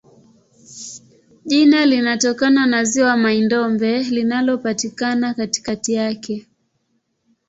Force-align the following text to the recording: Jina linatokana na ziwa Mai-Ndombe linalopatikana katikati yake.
Jina 1.45 1.85
linatokana 1.85 2.65
na 2.65 2.83
ziwa 2.83 3.17
Mai-Ndombe 3.17 4.03
linalopatikana 4.03 5.33
katikati 5.33 5.93
yake. 5.93 6.47